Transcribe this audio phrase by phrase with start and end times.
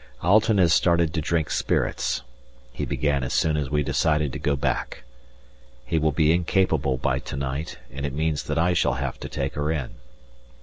[0.23, 2.23] Alten has started to drink spirits;
[2.73, 5.03] he began as soon as we decided to go back.
[5.85, 9.29] He will be incapable by to night, and it means that I shall have to
[9.29, 9.91] take her in.